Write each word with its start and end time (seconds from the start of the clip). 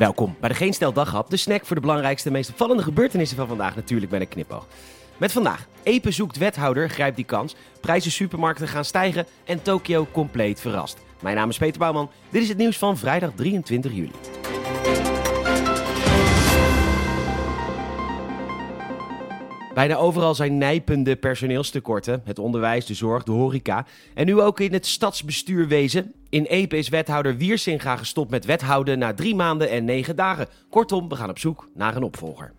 Welkom 0.00 0.36
bij 0.40 0.48
de 0.48 0.54
Geen 0.54 0.72
Stel 0.72 0.92
Daghap, 0.92 1.30
de 1.30 1.36
snack 1.36 1.66
voor 1.66 1.76
de 1.76 1.82
belangrijkste 1.82 2.28
en 2.28 2.34
meest 2.34 2.50
opvallende 2.50 2.82
gebeurtenissen 2.82 3.36
van 3.36 3.46
vandaag, 3.46 3.76
natuurlijk 3.76 4.10
bij 4.10 4.20
een 4.20 4.28
knipoog. 4.28 4.66
Met 5.16 5.32
vandaag, 5.32 5.66
Epe 5.82 6.10
zoekt 6.10 6.36
wethouder, 6.36 6.90
grijpt 6.90 7.16
die 7.16 7.24
kans, 7.24 7.54
prijzen 7.80 8.10
supermarkten 8.10 8.68
gaan 8.68 8.84
stijgen 8.84 9.26
en 9.44 9.62
Tokio 9.62 10.06
compleet 10.12 10.60
verrast. 10.60 10.98
Mijn 11.22 11.36
naam 11.36 11.48
is 11.48 11.58
Peter 11.58 11.78
Bouwman, 11.78 12.10
dit 12.30 12.42
is 12.42 12.48
het 12.48 12.58
nieuws 12.58 12.78
van 12.78 12.98
vrijdag 12.98 13.30
23 13.34 13.92
juli. 13.92 14.12
Bijna 19.80 19.96
overal 19.96 20.34
zijn 20.34 20.58
nijpende 20.58 21.16
personeelstekorten. 21.16 22.22
Het 22.24 22.38
onderwijs, 22.38 22.86
de 22.86 22.94
zorg, 22.94 23.22
de 23.22 23.32
horeca. 23.32 23.86
En 24.14 24.26
nu 24.26 24.40
ook 24.40 24.60
in 24.60 24.72
het 24.72 24.86
stadsbestuurwezen. 24.86 26.12
In 26.28 26.44
Epe 26.44 26.78
is 26.78 26.88
wethouder 26.88 27.36
Wiersinga 27.36 27.96
gestopt 27.96 28.30
met 28.30 28.44
wethouden 28.44 28.98
na 28.98 29.14
drie 29.14 29.34
maanden 29.34 29.70
en 29.70 29.84
negen 29.84 30.16
dagen. 30.16 30.48
Kortom, 30.70 31.08
we 31.08 31.16
gaan 31.16 31.30
op 31.30 31.38
zoek 31.38 31.68
naar 31.74 31.96
een 31.96 32.02
opvolger. 32.02 32.52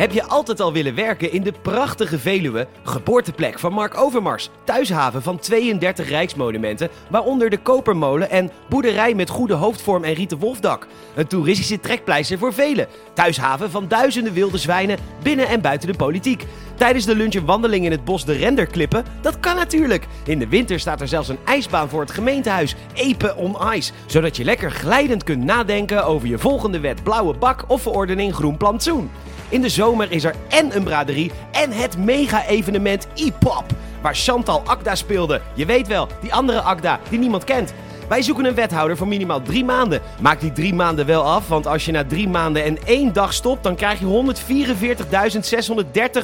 Heb 0.00 0.12
je 0.12 0.24
altijd 0.24 0.60
al 0.60 0.72
willen 0.72 0.94
werken 0.94 1.32
in 1.32 1.42
de 1.42 1.52
prachtige 1.62 2.18
Veluwe, 2.18 2.66
geboorteplek 2.82 3.58
van 3.58 3.72
Mark 3.72 3.96
Overmars, 3.96 4.50
thuishaven 4.64 5.22
van 5.22 5.38
32 5.38 6.08
rijksmonumenten, 6.08 6.88
waaronder 7.10 7.50
de 7.50 7.58
Kopermolen 7.58 8.30
en 8.30 8.50
boerderij 8.68 9.14
met 9.14 9.28
goede 9.28 9.54
hoofdvorm 9.54 10.04
en 10.04 10.12
rieten 10.12 10.38
wolfdak. 10.38 10.86
Een 11.14 11.26
toeristische 11.26 11.80
trekpleister 11.80 12.38
voor 12.38 12.52
velen, 12.52 12.86
thuishaven 13.12 13.70
van 13.70 13.88
duizenden 13.88 14.32
wilde 14.32 14.58
zwijnen 14.58 14.98
binnen 15.22 15.48
en 15.48 15.60
buiten 15.60 15.88
de 15.88 15.96
politiek. 15.96 16.46
Tijdens 16.74 17.04
de 17.04 17.16
lunch 17.16 17.40
wandeling 17.44 17.84
in 17.84 17.90
het 17.90 18.04
bos 18.04 18.24
de 18.24 18.32
render 18.32 18.66
klippen, 18.66 19.04
dat 19.20 19.40
kan 19.40 19.56
natuurlijk. 19.56 20.06
In 20.24 20.38
de 20.38 20.48
winter 20.48 20.80
staat 20.80 21.00
er 21.00 21.08
zelfs 21.08 21.28
een 21.28 21.44
ijsbaan 21.44 21.88
voor 21.88 22.00
het 22.00 22.10
gemeentehuis, 22.10 22.74
Epe 22.94 23.36
on 23.36 23.56
Ice, 23.72 23.92
zodat 24.06 24.36
je 24.36 24.44
lekker 24.44 24.70
glijdend 24.70 25.24
kunt 25.24 25.44
nadenken 25.44 26.04
over 26.04 26.28
je 26.28 26.38
volgende 26.38 26.80
wet 26.80 27.02
blauwe 27.02 27.34
bak 27.34 27.64
of 27.68 27.82
verordening 27.82 28.34
groen 28.34 28.56
plantsoen. 28.56 29.10
In 29.50 29.60
de 29.60 29.68
zomer 29.68 30.12
is 30.12 30.24
er 30.24 30.34
en 30.48 30.76
een 30.76 30.84
braderie 30.84 31.30
en 31.52 31.72
het 31.72 31.98
mega-evenement 31.98 33.06
E-Pop. 33.14 33.64
Waar 34.02 34.14
Chantal 34.14 34.62
Akda 34.66 34.94
speelde. 34.94 35.40
Je 35.54 35.66
weet 35.66 35.86
wel, 35.86 36.08
die 36.20 36.34
andere 36.34 36.60
Akda 36.60 37.00
die 37.08 37.18
niemand 37.18 37.44
kent. 37.44 37.72
Wij 38.10 38.22
zoeken 38.22 38.44
een 38.44 38.54
wethouder 38.54 38.96
voor 38.96 39.08
minimaal 39.08 39.42
drie 39.42 39.64
maanden. 39.64 40.00
Maak 40.20 40.40
die 40.40 40.52
drie 40.52 40.74
maanden 40.74 41.06
wel 41.06 41.22
af, 41.22 41.48
want 41.48 41.66
als 41.66 41.84
je 41.84 41.92
na 41.92 42.04
drie 42.04 42.28
maanden 42.28 42.64
en 42.64 42.78
één 42.84 43.12
dag 43.12 43.32
stopt, 43.32 43.62
dan 43.62 43.74
krijg 43.74 43.98
je 43.98 44.34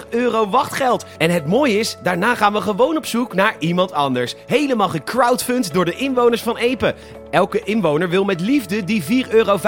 144.630 0.00 0.08
euro 0.08 0.48
wachtgeld. 0.48 1.06
En 1.18 1.30
het 1.30 1.46
mooie 1.46 1.78
is, 1.78 1.98
daarna 2.02 2.34
gaan 2.34 2.52
we 2.52 2.60
gewoon 2.60 2.96
op 2.96 3.06
zoek 3.06 3.34
naar 3.34 3.56
iemand 3.58 3.92
anders. 3.92 4.34
Helemaal 4.46 4.88
gecrowdfund 4.88 5.72
door 5.72 5.84
de 5.84 5.96
inwoners 5.96 6.42
van 6.42 6.56
Epe. 6.56 6.94
Elke 7.30 7.60
inwoner 7.64 8.08
wil 8.08 8.24
met 8.24 8.40
liefde 8.40 8.84
die 8.84 9.02
4,35 9.02 9.30
euro 9.30 9.58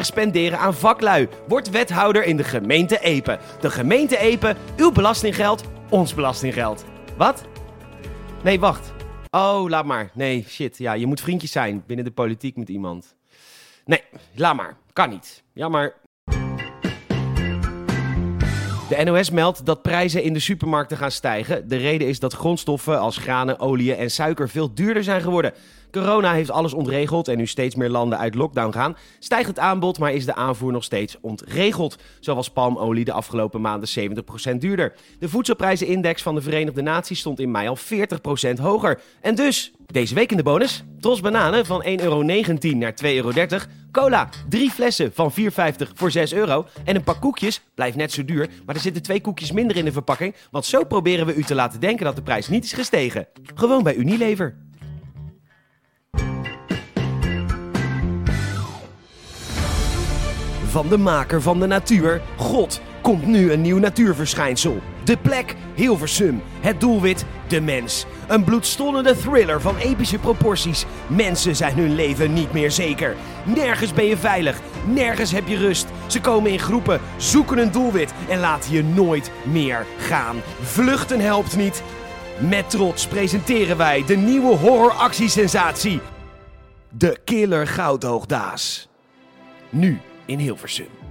spenderen 0.00 0.58
aan 0.58 0.74
vaklui. 0.74 1.28
Word 1.48 1.70
wethouder 1.70 2.24
in 2.24 2.36
de 2.36 2.44
gemeente 2.44 2.98
Epe. 3.00 3.38
De 3.60 3.70
gemeente 3.70 4.18
Epe, 4.18 4.56
uw 4.76 4.90
belastinggeld, 4.90 5.62
ons 5.88 6.14
belastinggeld. 6.14 6.84
Wat? 7.16 7.44
Nee, 8.42 8.60
wacht. 8.60 8.92
Oh, 9.34 9.68
laat 9.68 9.84
maar. 9.84 10.10
Nee, 10.14 10.44
shit. 10.48 10.78
Ja, 10.78 10.92
je 10.92 11.06
moet 11.06 11.20
vriendjes 11.20 11.52
zijn 11.52 11.82
binnen 11.86 12.04
de 12.04 12.10
politiek 12.10 12.56
met 12.56 12.68
iemand. 12.68 13.16
Nee, 13.84 14.02
laat 14.34 14.56
maar. 14.56 14.76
Kan 14.92 15.10
niet. 15.10 15.42
Jammer. 15.52 15.94
De 18.92 19.04
NOS 19.04 19.30
meldt 19.30 19.66
dat 19.66 19.82
prijzen 19.82 20.22
in 20.22 20.32
de 20.32 20.38
supermarkten 20.38 20.96
gaan 20.96 21.10
stijgen. 21.10 21.68
De 21.68 21.76
reden 21.76 22.08
is 22.08 22.18
dat 22.18 22.32
grondstoffen 22.32 23.00
als 23.00 23.16
granen, 23.16 23.58
olie 23.58 23.94
en 23.94 24.10
suiker 24.10 24.48
veel 24.48 24.74
duurder 24.74 25.04
zijn 25.04 25.20
geworden. 25.20 25.52
Corona 25.90 26.32
heeft 26.32 26.50
alles 26.50 26.72
ontregeld 26.72 27.28
en 27.28 27.36
nu 27.36 27.46
steeds 27.46 27.74
meer 27.74 27.88
landen 27.88 28.18
uit 28.18 28.34
lockdown 28.34 28.72
gaan. 28.72 28.96
Stijgt 29.18 29.48
het 29.48 29.58
aanbod, 29.58 29.98
maar 29.98 30.12
is 30.12 30.24
de 30.24 30.34
aanvoer 30.34 30.72
nog 30.72 30.84
steeds 30.84 31.16
ontregeld. 31.20 31.96
Zo 32.20 32.34
was 32.34 32.50
palmolie 32.50 33.04
de 33.04 33.12
afgelopen 33.12 33.60
maanden 33.60 33.88
70% 34.54 34.56
duurder. 34.58 34.94
De 35.18 35.28
voedselprijzenindex 35.28 36.22
van 36.22 36.34
de 36.34 36.42
Verenigde 36.42 36.82
Naties 36.82 37.18
stond 37.18 37.40
in 37.40 37.50
mei 37.50 37.68
al 37.68 37.78
40% 38.58 38.60
hoger. 38.60 39.00
En 39.20 39.34
dus, 39.34 39.72
deze 39.86 40.14
week 40.14 40.30
in 40.30 40.36
de 40.36 40.42
bonus, 40.42 40.84
tros 41.00 41.20
bananen 41.20 41.66
van 41.66 41.84
1,19 41.84 41.90
euro 41.94 42.22
naar 42.22 42.94
2,30 43.02 43.08
euro. 43.14 43.30
Cola, 43.92 44.28
drie 44.48 44.70
flessen 44.70 45.12
van 45.14 45.32
4,50 45.32 45.36
voor 45.94 46.10
6 46.10 46.32
euro. 46.32 46.66
En 46.84 46.96
een 46.96 47.04
pak 47.04 47.20
koekjes, 47.20 47.60
blijft 47.74 47.96
net 47.96 48.12
zo 48.12 48.24
duur, 48.24 48.48
maar 48.66 48.74
er 48.74 48.80
zitten 48.80 49.02
twee 49.02 49.20
koekjes 49.20 49.52
minder 49.52 49.76
in 49.76 49.84
de 49.84 49.92
verpakking. 49.92 50.34
Want 50.50 50.64
zo 50.64 50.84
proberen 50.84 51.26
we 51.26 51.34
u 51.34 51.42
te 51.42 51.54
laten 51.54 51.80
denken 51.80 52.04
dat 52.04 52.16
de 52.16 52.22
prijs 52.22 52.48
niet 52.48 52.64
is 52.64 52.72
gestegen. 52.72 53.26
Gewoon 53.54 53.82
bij 53.82 53.94
Unilever. 53.94 54.56
Van 60.66 60.88
de 60.88 60.96
maker 60.96 61.42
van 61.42 61.60
de 61.60 61.66
natuur, 61.66 62.22
God, 62.36 62.80
komt 63.02 63.26
nu 63.26 63.52
een 63.52 63.60
nieuw 63.60 63.78
natuurverschijnsel. 63.78 64.80
De 65.04 65.16
plek, 65.16 65.54
Hilversum. 65.74 66.42
Het 66.60 66.80
doelwit, 66.80 67.24
de 67.48 67.60
mens. 67.60 68.06
Een 68.28 68.44
bloedstollende 68.44 69.16
thriller 69.16 69.60
van 69.60 69.76
epische 69.76 70.18
proporties. 70.18 70.84
Mensen 71.06 71.56
zijn 71.56 71.76
hun 71.76 71.94
leven 71.94 72.32
niet 72.32 72.52
meer 72.52 72.70
zeker. 72.70 73.16
Nergens 73.44 73.92
ben 73.92 74.04
je 74.04 74.16
veilig, 74.16 74.60
nergens 74.86 75.32
heb 75.32 75.48
je 75.48 75.56
rust. 75.56 75.86
Ze 76.06 76.20
komen 76.20 76.50
in 76.50 76.58
groepen, 76.58 77.00
zoeken 77.16 77.58
een 77.58 77.72
doelwit 77.72 78.12
en 78.28 78.40
laten 78.40 78.72
je 78.72 78.84
nooit 78.84 79.30
meer 79.42 79.86
gaan. 79.98 80.36
Vluchten 80.62 81.20
helpt 81.20 81.56
niet. 81.56 81.82
Met 82.38 82.70
trots 82.70 83.06
presenteren 83.06 83.76
wij 83.76 84.04
de 84.06 84.16
nieuwe 84.16 84.56
horroractiesensatie. 84.56 86.00
De 86.88 87.18
Killer 87.24 87.66
Goudhoogdaas. 87.66 88.88
Nu 89.70 90.00
in 90.26 90.38
Hilversum. 90.38 91.01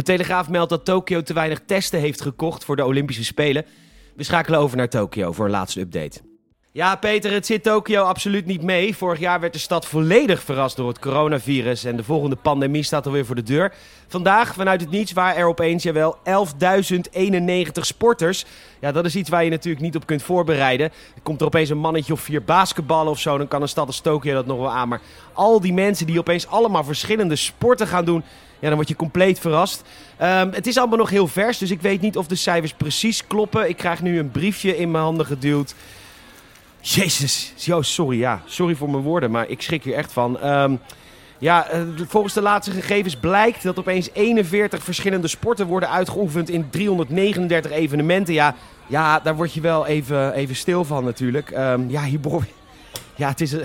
De 0.00 0.06
Telegraaf 0.06 0.48
meldt 0.48 0.70
dat 0.70 0.84
Tokio 0.84 1.22
te 1.22 1.32
weinig 1.32 1.60
testen 1.66 2.00
heeft 2.00 2.20
gekocht 2.20 2.64
voor 2.64 2.76
de 2.76 2.84
Olympische 2.84 3.24
Spelen. 3.24 3.64
We 4.16 4.22
schakelen 4.22 4.60
over 4.60 4.76
naar 4.76 4.88
Tokio 4.88 5.32
voor 5.32 5.44
een 5.44 5.50
laatste 5.50 5.80
update. 5.80 6.29
Ja, 6.72 6.96
Peter, 6.96 7.32
het 7.32 7.46
zit 7.46 7.62
Tokio 7.62 8.02
absoluut 8.02 8.46
niet 8.46 8.62
mee. 8.62 8.96
Vorig 8.96 9.18
jaar 9.18 9.40
werd 9.40 9.52
de 9.52 9.58
stad 9.58 9.86
volledig 9.86 10.42
verrast 10.42 10.76
door 10.76 10.88
het 10.88 10.98
coronavirus 10.98 11.84
en 11.84 11.96
de 11.96 12.04
volgende 12.04 12.36
pandemie 12.36 12.82
staat 12.82 13.06
alweer 13.06 13.26
voor 13.26 13.34
de 13.34 13.42
deur. 13.42 13.72
Vandaag, 14.08 14.54
vanuit 14.54 14.80
het 14.80 14.90
niets, 14.90 15.12
waren 15.12 15.36
er 15.36 15.46
opeens 15.46 15.82
jawel 15.82 16.18
11.091 16.18 17.70
sporters. 17.72 18.44
Ja, 18.80 18.92
dat 18.92 19.04
is 19.04 19.16
iets 19.16 19.30
waar 19.30 19.44
je 19.44 19.50
natuurlijk 19.50 19.82
niet 19.82 19.96
op 19.96 20.06
kunt 20.06 20.22
voorbereiden. 20.22 20.92
Komt 21.22 21.40
er 21.40 21.46
opeens 21.46 21.68
een 21.68 21.78
mannetje 21.78 22.12
of 22.12 22.20
vier 22.20 22.44
basketballen 22.44 23.12
of 23.12 23.18
zo, 23.18 23.38
dan 23.38 23.48
kan 23.48 23.62
een 23.62 23.68
stad 23.68 23.86
als 23.86 24.00
Tokio 24.00 24.34
dat 24.34 24.46
nog 24.46 24.58
wel 24.58 24.72
aan. 24.72 24.88
Maar 24.88 25.00
al 25.32 25.60
die 25.60 25.72
mensen 25.72 26.06
die 26.06 26.18
opeens 26.18 26.46
allemaal 26.46 26.84
verschillende 26.84 27.36
sporten 27.36 27.86
gaan 27.86 28.04
doen, 28.04 28.22
ja, 28.58 28.66
dan 28.66 28.76
word 28.76 28.88
je 28.88 28.96
compleet 28.96 29.38
verrast. 29.38 29.82
Um, 30.22 30.52
het 30.52 30.66
is 30.66 30.78
allemaal 30.78 30.98
nog 30.98 31.10
heel 31.10 31.28
vers, 31.28 31.58
dus 31.58 31.70
ik 31.70 31.80
weet 31.80 32.00
niet 32.00 32.16
of 32.16 32.26
de 32.26 32.34
cijfers 32.34 32.72
precies 32.72 33.26
kloppen. 33.26 33.68
Ik 33.68 33.76
krijg 33.76 34.02
nu 34.02 34.18
een 34.18 34.30
briefje 34.30 34.76
in 34.76 34.90
mijn 34.90 35.04
handen 35.04 35.26
geduwd. 35.26 35.74
Jezus, 36.80 37.52
yo, 37.56 37.82
sorry, 37.82 38.18
ja. 38.18 38.42
Sorry 38.44 38.74
voor 38.74 38.90
mijn 38.90 39.02
woorden, 39.02 39.30
maar 39.30 39.48
ik 39.48 39.62
schrik 39.62 39.84
hier 39.84 39.94
echt 39.94 40.12
van. 40.12 40.44
Um, 40.46 40.80
ja, 41.40 41.68
eh, 41.68 41.82
volgens 42.08 42.34
de 42.34 42.40
laatste 42.40 42.72
gegevens 42.72 43.16
blijkt 43.16 43.62
dat 43.62 43.78
opeens 43.78 44.08
41 44.12 44.82
verschillende 44.82 45.28
sporten 45.28 45.66
worden 45.66 45.90
uitgeoefend 45.90 46.48
in 46.48 46.70
339 46.70 47.70
evenementen. 47.70 48.34
Ja, 48.34 48.54
ja 48.86 49.20
daar 49.20 49.36
word 49.36 49.52
je 49.52 49.60
wel 49.60 49.86
even, 49.86 50.32
even 50.32 50.56
stil 50.56 50.84
van 50.84 51.04
natuurlijk. 51.04 51.50
Um, 51.50 51.90
ja, 51.90 52.02
hier, 52.02 52.20
ja, 53.14 53.28
het 53.28 53.40
is, 53.40 53.54
uh, 53.54 53.60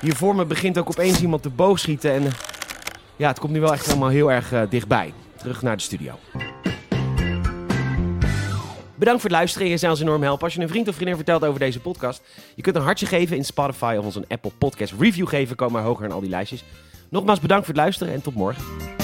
hier 0.00 0.16
voor 0.16 0.34
me 0.34 0.44
begint 0.44 0.78
ook 0.78 0.88
opeens 0.88 1.20
iemand 1.20 1.42
te 1.42 1.50
boogschieten. 1.50 2.12
En 2.12 2.22
uh, 2.22 2.30
ja, 3.16 3.28
het 3.28 3.38
komt 3.38 3.52
nu 3.52 3.60
wel 3.60 3.72
echt 3.72 3.86
helemaal 3.86 4.08
heel 4.08 4.32
erg 4.32 4.52
dichtbij. 4.68 5.12
Terug 5.36 5.62
naar 5.62 5.76
de 5.76 5.82
studio. 5.82 6.12
Bedankt 9.02 9.22
voor 9.22 9.30
het 9.30 9.38
luisteren. 9.38 9.68
Je 9.68 9.76
zou 9.76 9.92
ons 9.92 10.00
enorm 10.00 10.22
helpen 10.22 10.44
als 10.44 10.54
je 10.54 10.60
een 10.60 10.68
vriend 10.68 10.88
of 10.88 10.94
vriendin 10.94 11.16
vertelt 11.16 11.44
over 11.44 11.60
deze 11.60 11.80
podcast. 11.80 12.22
Je 12.54 12.62
kunt 12.62 12.76
een 12.76 12.82
hartje 12.82 13.06
geven 13.06 13.36
in 13.36 13.44
Spotify 13.44 13.94
of 13.98 14.04
ons 14.04 14.14
een 14.14 14.24
Apple 14.28 14.50
Podcast 14.58 14.94
review 14.98 15.28
geven. 15.28 15.56
Kom 15.56 15.72
maar 15.72 15.82
hoger 15.82 16.04
in 16.04 16.12
al 16.12 16.20
die 16.20 16.28
lijstjes. 16.28 16.64
Nogmaals 17.08 17.40
bedankt 17.40 17.64
voor 17.64 17.74
het 17.74 17.82
luisteren 17.82 18.14
en 18.14 18.22
tot 18.22 18.34
morgen. 18.34 19.01